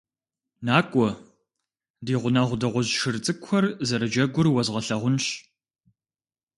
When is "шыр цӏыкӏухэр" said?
2.99-3.65